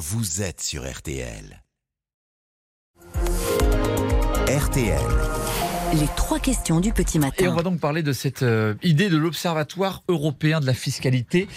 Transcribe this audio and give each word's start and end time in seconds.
vous 0.00 0.40
êtes 0.40 0.62
sur 0.62 0.90
RTL. 0.90 1.62
RTL. 4.48 4.98
Les 5.92 6.06
trois 6.16 6.38
questions 6.38 6.80
du 6.80 6.94
petit 6.94 7.18
matin. 7.18 7.44
Et 7.44 7.48
on 7.48 7.54
va 7.54 7.62
donc 7.62 7.80
parler 7.80 8.02
de 8.02 8.14
cette 8.14 8.42
euh, 8.42 8.74
idée 8.82 9.10
de 9.10 9.18
l'Observatoire 9.18 10.02
européen 10.08 10.60
de 10.60 10.64
la 10.64 10.72
fiscalité. 10.72 11.48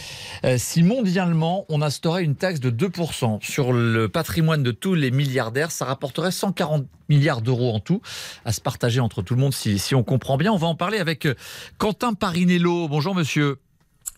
Euh, 0.44 0.58
si 0.58 0.84
mondialement 0.84 1.66
on 1.70 1.82
instaurait 1.82 2.26
une 2.26 2.36
taxe 2.36 2.60
de 2.60 2.70
2% 2.70 3.42
sur 3.42 3.72
le 3.72 4.10
patrimoine 4.10 4.62
de 4.62 4.72
tous 4.72 4.94
les 4.94 5.12
milliardaires, 5.12 5.72
ça 5.72 5.86
rapporterait 5.86 6.32
140 6.32 6.86
milliards 7.08 7.42
d'euros 7.42 7.74
en 7.74 7.80
tout, 7.80 8.02
à 8.44 8.52
se 8.52 8.60
partager 8.60 9.00
entre 9.00 9.22
tout 9.22 9.36
le 9.36 9.40
monde 9.40 9.54
si, 9.54 9.80
si 9.80 9.96
on 9.96 10.04
comprend 10.04 10.36
bien. 10.36 10.52
On 10.52 10.58
va 10.58 10.68
en 10.68 10.76
parler 10.76 10.98
avec 10.98 11.28
euh, 11.28 11.36
Quentin 11.78 12.14
Parinello. 12.14 12.90
Bonjour 12.90 13.16
monsieur. 13.16 13.60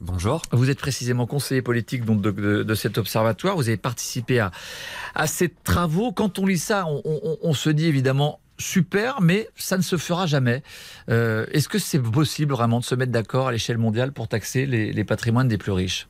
Bonjour. 0.01 0.41
Vous 0.51 0.69
êtes 0.69 0.79
précisément 0.79 1.25
conseiller 1.25 1.61
politique 1.61 2.03
donc, 2.03 2.21
de, 2.21 2.31
de- 2.31 2.63
de 2.63 2.75
cet 2.75 2.97
observatoire. 2.97 3.55
Vous 3.55 3.67
avez 3.69 3.77
participé 3.77 4.39
à, 4.39 4.51
à 5.15 5.25
ces 5.27 5.49
travaux. 5.49 6.11
Quand 6.11 6.37
on 6.37 6.45
lit 6.45 6.57
ça, 6.59 6.85
on, 6.87 7.01
on- 7.05 7.37
on 7.41 7.53
se 7.53 7.69
dit 7.69 7.85
évidemment 7.85 8.39
super, 8.57 9.21
mais 9.21 9.49
ça 9.55 9.77
ne 9.77 9.81
se 9.81 9.95
fera 9.97 10.27
jamais. 10.27 10.63
Euh, 11.09 11.45
Est-ce 11.51 11.69
que 11.69 11.79
c'est 11.79 11.99
possible 11.99 12.53
vraiment 12.53 12.79
de 12.79 12.85
se 12.85 12.95
mettre 12.95 13.11
d'accord 13.11 13.47
à 13.47 13.51
l'échelle 13.53 13.77
mondiale 13.77 14.11
pour 14.11 14.27
taxer 14.27 14.65
les, 14.65 14.91
les 14.91 15.03
patrimoines 15.05 15.47
des 15.47 15.57
plus 15.57 15.71
riches? 15.71 16.07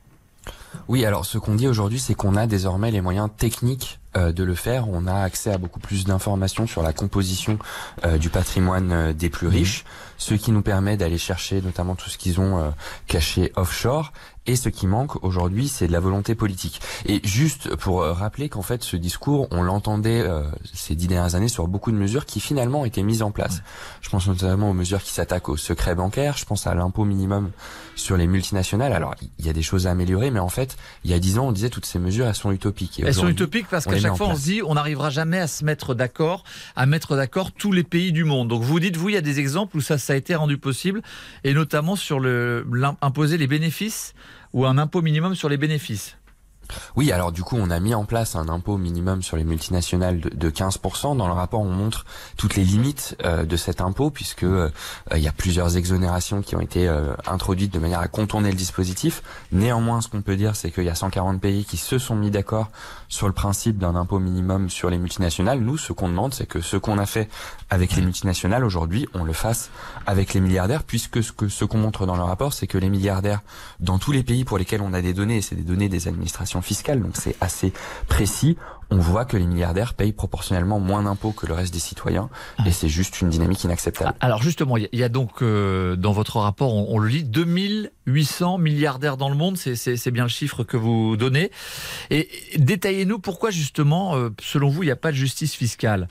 Oui, 0.88 1.04
alors 1.04 1.24
ce 1.24 1.38
qu'on 1.38 1.54
dit 1.54 1.66
aujourd'hui, 1.68 1.98
c'est 1.98 2.14
qu'on 2.14 2.36
a 2.36 2.46
désormais 2.46 2.90
les 2.90 3.00
moyens 3.00 3.28
techniques 3.36 3.98
de 4.16 4.44
le 4.44 4.54
faire. 4.54 4.88
On 4.88 5.06
a 5.06 5.14
accès 5.14 5.52
à 5.52 5.58
beaucoup 5.58 5.80
plus 5.80 6.04
d'informations 6.04 6.66
sur 6.66 6.82
la 6.82 6.92
composition 6.92 7.58
euh, 8.04 8.18
du 8.18 8.30
patrimoine 8.30 8.92
euh, 8.92 9.12
des 9.12 9.30
plus 9.30 9.46
riches, 9.48 9.84
ce 10.18 10.34
qui 10.34 10.52
nous 10.52 10.62
permet 10.62 10.96
d'aller 10.96 11.18
chercher 11.18 11.60
notamment 11.60 11.94
tout 11.94 12.08
ce 12.10 12.18
qu'ils 12.18 12.40
ont 12.40 12.58
euh, 12.58 12.70
caché 13.06 13.52
offshore. 13.56 14.12
Et 14.48 14.54
ce 14.54 14.68
qui 14.68 14.86
manque 14.86 15.24
aujourd'hui, 15.24 15.66
c'est 15.66 15.88
de 15.88 15.92
la 15.92 15.98
volonté 15.98 16.36
politique. 16.36 16.80
Et 17.06 17.20
juste 17.24 17.74
pour 17.74 18.02
euh, 18.02 18.12
rappeler 18.12 18.48
qu'en 18.48 18.62
fait, 18.62 18.84
ce 18.84 18.96
discours, 18.96 19.48
on 19.50 19.60
l'entendait 19.62 20.20
euh, 20.20 20.44
ces 20.72 20.94
dix 20.94 21.08
dernières 21.08 21.34
années 21.34 21.48
sur 21.48 21.66
beaucoup 21.66 21.90
de 21.90 21.96
mesures 21.96 22.26
qui 22.26 22.38
finalement 22.38 22.82
ont 22.82 22.84
été 22.84 23.02
mises 23.02 23.22
en 23.22 23.32
place. 23.32 23.62
Je 24.02 24.08
pense 24.08 24.28
notamment 24.28 24.70
aux 24.70 24.72
mesures 24.72 25.02
qui 25.02 25.10
s'attaquent 25.12 25.48
au 25.48 25.56
secret 25.56 25.96
bancaire. 25.96 26.36
Je 26.36 26.44
pense 26.44 26.68
à 26.68 26.74
l'impôt 26.76 27.04
minimum 27.04 27.50
sur 27.96 28.16
les 28.16 28.28
multinationales. 28.28 28.92
Alors, 28.92 29.16
il 29.40 29.46
y 29.46 29.48
a 29.48 29.52
des 29.52 29.62
choses 29.62 29.88
à 29.88 29.90
améliorer, 29.90 30.30
mais 30.30 30.38
en 30.38 30.48
fait, 30.48 30.76
il 31.02 31.10
y 31.10 31.14
a 31.14 31.18
dix 31.18 31.38
ans, 31.38 31.48
on 31.48 31.52
disait 31.52 31.70
toutes 31.70 31.86
ces 31.86 31.98
mesures, 31.98 32.28
elles 32.28 32.34
sont 32.36 32.52
utopiques. 32.52 33.00
Et 33.00 33.04
Elles 33.04 33.14
sont 33.14 33.28
utopiques 33.28 33.66
parce 33.68 33.84
on 33.86 33.90
qu'à 33.90 33.96
les 33.96 34.02
met 34.02 34.05
chaque 34.08 34.16
fois 34.16 34.28
on 34.28 34.36
se 34.36 34.42
dit 34.42 34.62
on 34.62 34.74
n'arrivera 34.74 35.10
jamais 35.10 35.38
à 35.38 35.46
se 35.46 35.64
mettre 35.64 35.94
d'accord, 35.94 36.44
à 36.74 36.86
mettre 36.86 37.16
d'accord 37.16 37.52
tous 37.52 37.72
les 37.72 37.84
pays 37.84 38.12
du 38.12 38.24
monde. 38.24 38.48
Donc 38.48 38.62
vous 38.62 38.80
dites, 38.80 38.96
vous, 38.96 39.08
il 39.08 39.14
y 39.14 39.18
a 39.18 39.22
des 39.22 39.40
exemples 39.40 39.76
où 39.76 39.80
ça, 39.80 39.98
ça 39.98 40.12
a 40.12 40.16
été 40.16 40.34
rendu 40.34 40.58
possible, 40.58 41.02
et 41.44 41.54
notamment 41.54 41.96
sur 41.96 42.20
le 42.20 42.66
imposer 43.02 43.38
les 43.38 43.46
bénéfices 43.46 44.14
ou 44.52 44.66
un 44.66 44.78
impôt 44.78 45.02
minimum 45.02 45.34
sur 45.34 45.48
les 45.48 45.56
bénéfices. 45.56 46.16
Oui, 46.96 47.12
alors 47.12 47.32
du 47.32 47.42
coup, 47.42 47.56
on 47.58 47.70
a 47.70 47.80
mis 47.80 47.94
en 47.94 48.04
place 48.04 48.36
un 48.36 48.48
impôt 48.48 48.76
minimum 48.76 49.22
sur 49.22 49.36
les 49.36 49.44
multinationales 49.44 50.20
de, 50.20 50.30
de 50.30 50.50
15%. 50.50 51.16
Dans 51.16 51.26
le 51.26 51.32
rapport, 51.32 51.60
on 51.60 51.70
montre 51.70 52.04
toutes 52.36 52.56
les 52.56 52.64
limites 52.64 53.16
euh, 53.24 53.44
de 53.44 53.56
cet 53.56 53.80
impôt, 53.80 54.10
puisque 54.10 54.44
euh, 54.44 54.70
il 55.14 55.20
y 55.20 55.28
a 55.28 55.32
plusieurs 55.32 55.76
exonérations 55.76 56.42
qui 56.42 56.56
ont 56.56 56.60
été 56.60 56.88
euh, 56.88 57.14
introduites 57.26 57.72
de 57.72 57.78
manière 57.78 58.00
à 58.00 58.08
contourner 58.08 58.50
le 58.50 58.56
dispositif. 58.56 59.22
Néanmoins, 59.52 60.00
ce 60.00 60.08
qu'on 60.08 60.22
peut 60.22 60.36
dire, 60.36 60.56
c'est 60.56 60.70
qu'il 60.70 60.84
y 60.84 60.90
a 60.90 60.94
140 60.94 61.40
pays 61.40 61.64
qui 61.64 61.76
se 61.76 61.98
sont 61.98 62.16
mis 62.16 62.30
d'accord 62.30 62.70
sur 63.08 63.26
le 63.26 63.32
principe 63.32 63.78
d'un 63.78 63.94
impôt 63.94 64.18
minimum 64.18 64.70
sur 64.70 64.90
les 64.90 64.98
multinationales. 64.98 65.60
Nous, 65.60 65.78
ce 65.78 65.92
qu'on 65.92 66.08
demande, 66.08 66.34
c'est 66.34 66.46
que 66.46 66.60
ce 66.60 66.76
qu'on 66.76 66.98
a 66.98 67.06
fait 67.06 67.28
avec 67.70 67.94
les 67.96 68.02
multinationales 68.02 68.64
aujourd'hui, 68.64 69.06
on 69.14 69.24
le 69.24 69.32
fasse 69.32 69.70
avec 70.06 70.34
les 70.34 70.40
milliardaires, 70.40 70.82
puisque 70.82 71.22
ce 71.22 71.32
que 71.32 71.48
ce 71.48 71.64
qu'on 71.64 71.78
montre 71.78 72.06
dans 72.06 72.16
le 72.16 72.22
rapport, 72.22 72.52
c'est 72.52 72.66
que 72.66 72.78
les 72.78 72.88
milliardaires 72.88 73.42
dans 73.80 73.98
tous 73.98 74.12
les 74.12 74.22
pays 74.22 74.44
pour 74.44 74.58
lesquels 74.58 74.82
on 74.82 74.92
a 74.92 75.02
des 75.02 75.12
données, 75.12 75.38
et 75.38 75.42
c'est 75.42 75.54
des 75.54 75.62
données 75.62 75.88
des 75.88 76.08
administrations 76.08 76.55
fiscales, 76.62 77.00
donc 77.02 77.16
c'est 77.16 77.36
assez 77.40 77.72
précis, 78.08 78.56
on 78.90 78.98
voit 78.98 79.24
que 79.24 79.36
les 79.36 79.46
milliardaires 79.46 79.94
payent 79.94 80.12
proportionnellement 80.12 80.78
moins 80.78 81.02
d'impôts 81.02 81.32
que 81.32 81.46
le 81.46 81.54
reste 81.54 81.72
des 81.72 81.80
citoyens, 81.80 82.28
et 82.66 82.70
c'est 82.70 82.88
juste 82.88 83.20
une 83.20 83.30
dynamique 83.30 83.64
inacceptable. 83.64 84.14
Alors 84.20 84.42
justement, 84.42 84.76
il 84.76 84.88
y 84.92 85.02
a- 85.02 85.08
donc 85.08 85.42
euh, 85.42 85.96
dans 85.96 86.12
votre 86.12 86.36
rapport, 86.38 86.72
on, 86.72 86.86
on 86.94 86.98
le 87.00 87.08
lit, 87.08 87.24
2800 87.24 88.58
milliardaires 88.58 89.16
dans 89.16 89.28
le 89.28 89.34
monde, 89.36 89.56
c'est- 89.56 90.10
bien 90.10 90.22
le 90.24 90.28
chiffre 90.28 90.62
que 90.64 90.76
vous 90.76 91.16
donnez. 91.16 91.50
Et 92.10 92.28
et 92.54 92.58
détaillez-nous 92.58 93.18
pourquoi 93.18 93.50
justement, 93.50 94.14
euh, 94.16 94.30
selon 94.40 94.68
vous, 94.68 94.82
il 94.82 94.86
n'y 94.86 94.92
a 94.92 94.96
pas 94.96 95.10
de 95.10 95.16
justice 95.16 95.54
fiscale? 95.54 96.06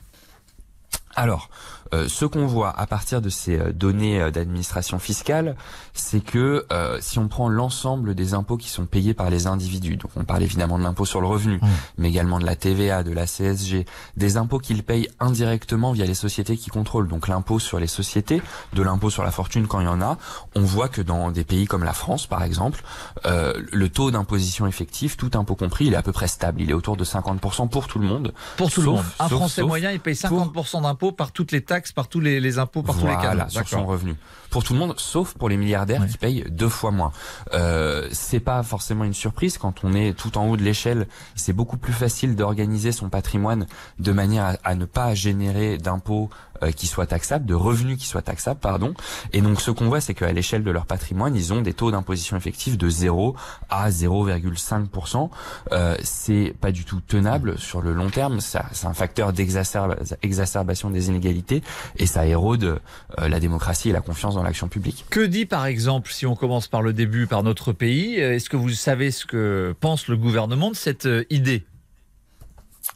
Alors, 1.15 1.49
euh, 1.93 2.07
ce 2.09 2.25
qu'on 2.25 2.47
voit 2.47 2.71
à 2.77 2.87
partir 2.87 3.21
de 3.21 3.29
ces 3.29 3.57
euh, 3.59 3.71
données 3.71 4.19
euh, 4.19 4.31
d'administration 4.31 4.97
fiscale, 4.99 5.55
c'est 5.93 6.19
que 6.19 6.65
euh, 6.73 6.97
si 6.99 7.19
on 7.19 7.27
prend 7.27 7.47
l'ensemble 7.47 8.15
des 8.15 8.33
impôts 8.33 8.57
qui 8.57 8.69
sont 8.69 8.85
payés 8.85 9.13
par 9.13 9.29
les 9.29 9.45
individus, 9.47 9.95
donc 9.95 10.09
on 10.15 10.23
parle 10.23 10.41
évidemment 10.43 10.79
de 10.79 10.83
l'impôt 10.83 11.05
sur 11.05 11.21
le 11.21 11.27
revenu, 11.27 11.57
Mmh. 11.61 11.67
mais 11.99 12.09
également 12.09 12.39
de 12.39 12.45
la 12.45 12.55
TVA, 12.55 13.03
de 13.03 13.11
la 13.13 13.27
CSG, 13.27 13.85
des 14.17 14.35
impôts 14.37 14.57
qu'ils 14.59 14.83
payent 14.83 15.07
indirectement 15.19 15.91
via 15.93 16.05
les 16.05 16.15
sociétés 16.15 16.57
qui 16.57 16.69
contrôlent, 16.71 17.07
donc 17.07 17.27
l'impôt 17.27 17.59
sur 17.59 17.79
les 17.79 17.87
sociétés, 17.87 18.41
de 18.73 18.81
l'impôt 18.81 19.09
sur 19.11 19.23
la 19.23 19.31
fortune 19.31 19.67
quand 19.67 19.79
il 19.79 19.85
y 19.85 19.87
en 19.87 20.01
a, 20.01 20.17
on 20.55 20.61
voit 20.61 20.89
que 20.89 21.01
dans 21.03 21.29
des 21.31 21.43
pays 21.43 21.65
comme 21.67 21.83
la 21.83 21.93
France, 21.93 22.25
par 22.27 22.43
exemple, 22.43 22.83
euh, 23.25 23.53
le 23.71 23.89
taux 23.89 24.09
d'imposition 24.11 24.65
effectif, 24.67 25.17
tout 25.17 25.31
impôt 25.35 25.55
compris, 25.55 25.85
il 25.85 25.93
est 25.93 25.97
à 25.97 26.01
peu 26.03 26.11
près 26.11 26.27
stable, 26.27 26.61
il 26.61 26.71
est 26.71 26.73
autour 26.73 26.97
de 26.97 27.05
50% 27.05 27.69
pour 27.69 27.87
tout 27.87 27.99
le 27.99 28.07
monde. 28.07 28.33
Pour 28.57 28.71
tout 28.71 28.81
le 28.81 28.87
monde. 28.87 29.05
Un 29.19 29.29
sauf- 29.29 29.37
Français 29.37 29.61
sauf 29.61 29.67
moyen, 29.67 29.91
il 29.91 29.99
paye 29.99 30.15
50% 30.15 30.81
par 31.11 31.31
toutes 31.31 31.51
les 31.51 31.61
taxes, 31.61 31.91
par 31.91 32.07
tous 32.07 32.19
les, 32.19 32.39
les 32.39 32.59
impôts, 32.59 32.83
par 32.83 32.95
tous 32.95 33.07
les 33.07 33.13
Voilà, 33.15 33.43
cas. 33.45 33.49
sur 33.49 33.67
son 33.67 33.85
revenu. 33.85 34.15
Pour 34.49 34.63
tout 34.63 34.73
le 34.73 34.79
monde, 34.79 34.93
sauf 34.97 35.33
pour 35.33 35.49
les 35.49 35.57
milliardaires 35.57 36.05
qui 36.07 36.17
payent 36.17 36.45
deux 36.49 36.69
fois 36.69 36.91
moins. 36.91 37.11
Euh, 37.53 38.07
c'est 38.13 38.39
pas 38.39 38.63
forcément 38.63 39.03
une 39.03 39.13
surprise 39.13 39.57
quand 39.57 39.83
on 39.83 39.93
est 39.93 40.13
tout 40.17 40.37
en 40.37 40.47
haut 40.47 40.55
de 40.55 40.63
l'échelle. 40.63 41.07
C'est 41.35 41.51
beaucoup 41.51 41.77
plus 41.77 41.91
facile 41.91 42.35
d'organiser 42.37 42.91
son 42.93 43.09
patrimoine 43.09 43.65
de 43.99 44.11
manière 44.13 44.45
à, 44.45 44.55
à 44.63 44.75
ne 44.75 44.85
pas 44.85 45.13
générer 45.13 45.77
d'impôts 45.77 46.29
euh, 46.63 46.71
qui 46.71 46.87
soient 46.87 47.05
taxables, 47.05 47.45
de 47.45 47.53
revenus 47.53 47.97
qui 47.97 48.05
soient 48.07 48.21
taxables, 48.21 48.61
pardon. 48.61 48.93
Et 49.33 49.41
donc 49.41 49.59
ce 49.59 49.71
qu'on 49.71 49.87
voit, 49.89 49.99
c'est 49.99 50.13
qu'à 50.13 50.31
l'échelle 50.31 50.63
de 50.63 50.71
leur 50.71 50.85
patrimoine, 50.85 51.35
ils 51.35 51.51
ont 51.51 51.61
des 51.61 51.73
taux 51.73 51.91
d'imposition 51.91 52.37
effectifs 52.37 52.77
de 52.77 52.87
0 52.89 53.35
à 53.69 53.89
0,5%. 53.89 55.29
Euh, 55.73 55.97
c'est 56.03 56.55
pas 56.61 56.71
du 56.71 56.85
tout 56.85 57.01
tenable 57.01 57.57
sur 57.59 57.81
le 57.81 57.93
long 57.93 58.09
terme. 58.09 58.39
C'est 58.39 58.85
un 58.85 58.93
facteur 58.93 59.33
d'exacerba- 59.33 59.97
exacerbation 60.21 60.89
des 60.95 61.09
inégalités 61.09 61.61
et 61.97 62.05
ça 62.05 62.25
érode 62.25 62.63
euh, 62.63 63.29
la 63.29 63.39
démocratie 63.39 63.89
et 63.89 63.93
la 63.93 64.01
confiance 64.01 64.35
dans 64.35 64.43
l'action 64.43 64.67
publique. 64.67 65.05
Que 65.09 65.25
dit 65.25 65.45
par 65.45 65.65
exemple, 65.65 66.11
si 66.11 66.25
on 66.25 66.35
commence 66.35 66.67
par 66.67 66.81
le 66.81 66.93
début, 66.93 67.27
par 67.27 67.43
notre 67.43 67.73
pays, 67.73 68.21
euh, 68.21 68.35
est-ce 68.35 68.49
que 68.49 68.57
vous 68.57 68.69
savez 68.69 69.11
ce 69.11 69.25
que 69.25 69.75
pense 69.79 70.07
le 70.07 70.17
gouvernement 70.17 70.71
de 70.71 70.75
cette 70.75 71.05
euh, 71.05 71.25
idée? 71.29 71.65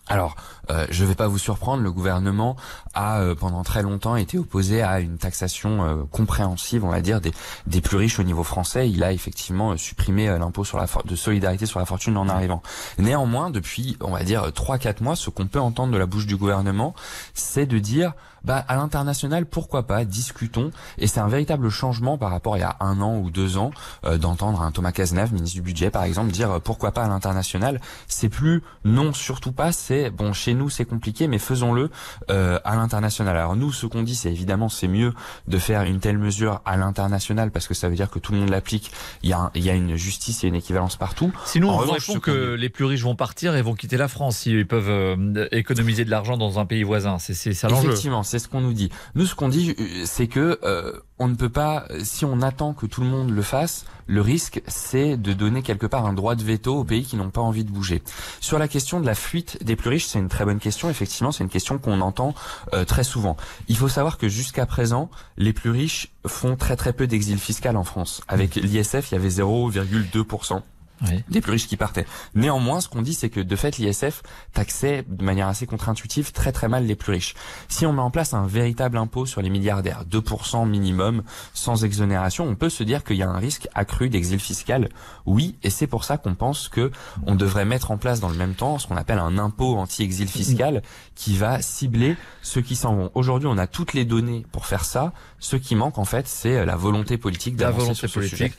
Alors, 0.09 0.35
euh, 0.71 0.87
je 0.89 1.03
ne 1.03 1.09
vais 1.09 1.15
pas 1.15 1.27
vous 1.27 1.37
surprendre, 1.37 1.83
le 1.83 1.91
gouvernement 1.91 2.55
a 2.93 3.19
euh, 3.19 3.35
pendant 3.35 3.63
très 3.63 3.83
longtemps 3.83 4.15
été 4.15 4.37
opposé 4.37 4.81
à 4.81 4.99
une 4.99 5.17
taxation 5.17 5.83
euh, 5.83 6.03
compréhensive, 6.11 6.83
on 6.83 6.89
va 6.89 7.01
dire, 7.01 7.21
des, 7.21 7.81
plus 7.81 7.97
riches 7.97 8.19
au 8.19 8.23
niveau 8.23 8.43
français. 8.43 8.89
Il 8.89 9.03
a 9.03 9.13
effectivement 9.13 9.77
supprimé 9.77 10.27
l'impôt 10.27 10.63
sur 10.63 10.77
la 10.77 10.87
de 11.05 11.15
solidarité 11.15 11.65
sur 11.65 11.79
la 11.79 11.85
fortune 11.85 12.17
en 12.17 12.27
arrivant. 12.27 12.61
Néanmoins, 12.97 13.51
depuis, 13.51 13.97
on 14.01 14.11
va 14.11 14.23
dire, 14.23 14.47
3-4 14.49 15.03
mois, 15.03 15.15
ce 15.15 15.29
qu'on 15.29 15.47
peut 15.47 15.59
entendre 15.59 15.93
de 15.93 15.97
la 15.97 16.05
bouche 16.05 16.25
du 16.25 16.35
gouvernement, 16.35 16.93
c'est 17.33 17.65
de 17.65 17.79
dire, 17.79 18.13
bah, 18.43 18.63
à 18.67 18.75
l'international, 18.75 19.45
pourquoi 19.45 19.83
pas, 19.83 20.05
discutons. 20.05 20.71
Et 20.97 21.07
c'est 21.07 21.19
un 21.19 21.27
véritable 21.27 21.69
changement 21.69 22.17
par 22.17 22.31
rapport 22.31 22.55
à 22.55 22.57
il 22.57 22.61
y 22.61 22.63
a 22.63 22.75
un 22.79 22.99
an 23.01 23.17
ou 23.17 23.29
deux 23.29 23.57
ans, 23.57 23.71
d'entendre 24.17 24.61
un 24.61 24.71
Thomas 24.71 24.91
Cazeneuve, 24.91 25.33
ministre 25.33 25.55
du 25.55 25.61
Budget, 25.61 25.89
par 25.89 26.03
exemple, 26.03 26.31
dire 26.31 26.59
pourquoi 26.61 26.91
pas 26.91 27.03
à 27.03 27.07
l'international. 27.07 27.79
C'est 28.07 28.29
plus 28.29 28.61
non, 28.83 29.13
surtout 29.13 29.51
pas, 29.53 29.71
c'est 29.79 30.09
bon, 30.09 30.33
chez 30.33 30.53
nous 30.53 30.69
c'est 30.69 30.85
compliqué, 30.85 31.27
mais 31.27 31.39
faisons-le 31.39 31.89
euh, 32.29 32.59
à 32.63 32.75
l'international. 32.75 33.35
Alors 33.35 33.55
nous, 33.55 33.71
ce 33.71 33.85
qu'on 33.87 34.03
dit, 34.03 34.15
c'est 34.15 34.31
évidemment, 34.31 34.69
c'est 34.69 34.87
mieux 34.87 35.13
de 35.47 35.57
faire 35.57 35.83
une 35.83 35.99
telle 35.99 36.17
mesure 36.17 36.61
à 36.65 36.77
l'international 36.77 37.51
parce 37.51 37.67
que 37.67 37.73
ça 37.73 37.89
veut 37.89 37.95
dire 37.95 38.09
que 38.09 38.19
tout 38.19 38.33
le 38.33 38.39
monde 38.39 38.49
l'applique. 38.49 38.91
Il 39.23 39.29
y 39.29 39.33
a, 39.33 39.51
il 39.55 39.63
y 39.63 39.69
a 39.69 39.73
une 39.73 39.95
justice 39.95 40.43
et 40.43 40.47
une 40.47 40.55
équivalence 40.55 40.95
partout. 40.97 41.31
Sinon, 41.45 41.69
En 41.69 41.75
on 41.75 41.77
revanche, 41.77 42.07
répond 42.07 42.19
que 42.19 42.53
les 42.53 42.69
plus 42.69 42.85
riches 42.85 43.03
vont 43.03 43.15
partir 43.15 43.55
et 43.55 43.61
vont 43.61 43.73
quitter 43.73 43.97
la 43.97 44.07
France 44.07 44.37
s'ils 44.37 44.67
peuvent 44.67 44.89
euh, 44.89 45.47
économiser 45.51 46.05
de 46.05 46.09
l'argent 46.09 46.37
dans 46.37 46.59
un 46.59 46.65
pays 46.65 46.83
voisin. 46.83 47.17
C'est 47.19 47.33
c'est 47.33 47.53
ça 47.53 47.69
l'enjeu. 47.69 47.89
Effectivement, 47.89 48.23
c'est 48.23 48.39
ce 48.39 48.47
qu'on 48.47 48.61
nous 48.61 48.73
dit. 48.73 48.89
Nous, 49.15 49.25
ce 49.25 49.35
qu'on 49.35 49.49
dit, 49.49 49.75
euh, 49.79 50.03
c'est 50.05 50.27
que 50.27 50.59
euh, 50.63 50.93
on 51.19 51.27
ne 51.27 51.35
peut 51.35 51.49
pas, 51.49 51.85
si 52.01 52.25
on 52.25 52.41
attend 52.41 52.73
que 52.73 52.85
tout 52.85 53.01
le 53.01 53.07
monde 53.07 53.29
le 53.29 53.41
fasse, 53.41 53.85
le 54.07 54.21
risque, 54.21 54.61
c'est 54.67 55.17
de 55.17 55.33
donner 55.33 55.61
quelque 55.61 55.85
part 55.85 56.05
un 56.05 56.13
droit 56.13 56.35
de 56.35 56.43
veto 56.43 56.77
aux 56.77 56.83
pays 56.83 57.03
qui 57.03 57.15
n'ont 57.15 57.29
pas 57.29 57.41
envie 57.41 57.63
de 57.63 57.71
bouger. 57.71 58.01
Sur 58.39 58.57
la 58.57 58.67
question 58.67 58.99
de 58.99 59.05
la 59.05 59.15
fuite 59.15 59.63
des 59.63 59.75
plus 59.75 59.89
riches, 59.89 60.07
c'est 60.07 60.17
une 60.17 60.29
très 60.29 60.45
bonne 60.45 60.59
question. 60.59 60.89
Effectivement, 60.89 61.31
c'est 61.31 61.43
une 61.43 61.49
question 61.49 61.77
qu'on 61.77 62.01
entend 62.01 62.33
euh, 62.73 62.85
très 62.85 63.03
souvent. 63.03 63.37
Il 63.67 63.77
faut 63.77 63.89
savoir 63.89 64.17
que 64.17 64.27
jusqu'à 64.29 64.65
présent, 64.65 65.11
les 65.37 65.53
plus 65.53 65.69
riches 65.69 66.11
font 66.25 66.55
très 66.55 66.75
très 66.75 66.93
peu 66.93 67.05
d'exil 67.05 67.37
fiscal 67.37 67.77
en 67.77 67.83
France. 67.83 68.21
Avec 68.27 68.55
l'ISF, 68.55 69.11
il 69.11 69.15
y 69.15 69.17
avait 69.17 69.29
0,2%. 69.29 70.61
Oui. 71.07 71.23
des 71.29 71.41
plus 71.41 71.53
riches 71.53 71.67
qui 71.67 71.77
partaient. 71.77 72.05
Néanmoins, 72.35 72.81
ce 72.81 72.89
qu'on 72.89 73.01
dit, 73.01 73.13
c'est 73.13 73.29
que 73.29 73.39
de 73.39 73.55
fait, 73.55 73.77
l'ISF 73.77 74.21
taxait 74.53 75.05
de 75.07 75.23
manière 75.23 75.47
assez 75.47 75.65
contre-intuitive 75.65 76.31
très 76.31 76.51
très 76.51 76.67
mal 76.67 76.85
les 76.85 76.95
plus 76.95 77.13
riches. 77.13 77.35
Si 77.67 77.85
on 77.85 77.93
met 77.93 78.01
en 78.01 78.11
place 78.11 78.33
un 78.33 78.47
véritable 78.47 78.97
impôt 78.97 79.25
sur 79.25 79.41
les 79.41 79.49
milliardaires, 79.49 80.03
2% 80.05 80.67
minimum, 80.67 81.23
sans 81.53 81.83
exonération, 81.85 82.45
on 82.47 82.55
peut 82.55 82.69
se 82.69 82.83
dire 82.83 83.03
qu'il 83.03 83.17
y 83.17 83.23
a 83.23 83.29
un 83.29 83.37
risque 83.37 83.67
accru 83.75 84.09
d'exil 84.09 84.39
fiscal. 84.39 84.89
Oui, 85.25 85.55
et 85.63 85.69
c'est 85.69 85.87
pour 85.87 86.03
ça 86.03 86.17
qu'on 86.17 86.35
pense 86.35 86.67
que 86.69 86.91
on 87.25 87.35
devrait 87.35 87.65
mettre 87.65 87.91
en 87.91 87.97
place 87.97 88.19
dans 88.19 88.29
le 88.29 88.35
même 88.37 88.55
temps 88.55 88.77
ce 88.79 88.87
qu'on 88.87 88.97
appelle 88.97 89.19
un 89.19 89.37
impôt 89.37 89.77
anti-exil 89.77 90.27
fiscal 90.27 90.81
qui 91.15 91.37
va 91.37 91.61
cibler 91.61 92.15
ceux 92.41 92.61
qui 92.61 92.75
s'en 92.75 92.95
vont. 92.95 93.11
Aujourd'hui, 93.13 93.47
on 93.51 93.57
a 93.57 93.67
toutes 93.67 93.93
les 93.93 94.05
données 94.05 94.45
pour 94.51 94.65
faire 94.65 94.85
ça. 94.85 95.13
Ce 95.39 95.55
qui 95.55 95.75
manque, 95.75 95.97
en 95.97 96.05
fait, 96.05 96.27
c'est 96.27 96.65
la 96.65 96.75
volonté 96.75 97.17
politique 97.17 97.55
d'avancer 97.55 97.93
sur 97.93 98.09
ce 98.09 98.13
politique 98.13 98.37
sujet. 98.37 98.53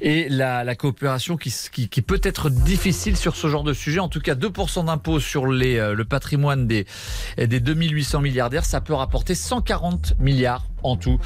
et 0.00 0.28
la, 0.28 0.64
la 0.64 0.74
coopération 0.74 1.36
qui, 1.36 1.50
s- 1.50 1.68
qui, 1.76 1.90
qui 1.90 2.00
peut 2.00 2.20
être 2.22 2.48
difficile 2.48 3.18
sur 3.18 3.36
ce 3.36 3.48
genre 3.48 3.62
de 3.62 3.74
sujet. 3.74 4.00
En 4.00 4.08
tout 4.08 4.20
cas, 4.20 4.34
2% 4.34 4.86
d'impôt 4.86 5.20
sur 5.20 5.46
les, 5.46 5.76
euh, 5.76 5.92
le 5.92 6.06
patrimoine 6.06 6.66
des, 6.66 6.86
des 7.36 7.60
2800 7.60 8.22
milliardaires, 8.22 8.64
ça 8.64 8.80
peut 8.80 8.94
rapporter 8.94 9.34
140 9.34 10.14
milliards 10.18 10.64
en 10.82 10.96
tout 10.96 11.18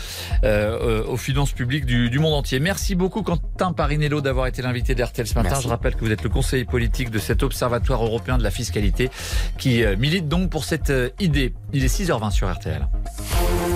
euh, 0.42 1.02
euh, 1.02 1.06
aux 1.06 1.16
finances 1.16 1.52
publiques 1.52 1.86
du, 1.86 2.10
du 2.10 2.18
monde 2.18 2.34
entier. 2.34 2.58
Merci 2.58 2.96
beaucoup 2.96 3.22
Quentin 3.22 3.72
Parinello 3.72 4.20
d'avoir 4.20 4.48
été 4.48 4.60
l'invité 4.60 4.96
de 4.96 5.04
RTL 5.04 5.24
ce 5.24 5.34
matin. 5.36 5.50
Merci. 5.50 5.64
Je 5.64 5.68
rappelle 5.68 5.94
que 5.94 6.04
vous 6.04 6.10
êtes 6.10 6.24
le 6.24 6.30
conseiller 6.30 6.64
politique 6.64 7.10
de 7.10 7.20
cet 7.20 7.44
observatoire 7.44 8.04
européen 8.04 8.36
de 8.36 8.42
la 8.42 8.50
fiscalité 8.50 9.08
qui 9.56 9.84
euh, 9.84 9.96
milite 9.96 10.26
donc 10.26 10.50
pour 10.50 10.64
cette 10.64 10.90
euh, 10.90 11.10
idée. 11.20 11.54
Il 11.72 11.84
est 11.84 11.94
6h20 11.94 12.32
sur 12.32 12.52
RTL. 12.52 12.88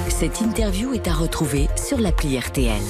Cette 0.09 0.41
interview 0.41 0.93
est 0.93 1.06
à 1.06 1.15
retrouver 1.15 1.69
sur 1.77 2.00
l'appli 2.00 2.37
RTL. 2.37 2.82